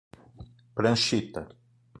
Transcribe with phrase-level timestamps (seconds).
[0.73, 1.45] Pranchita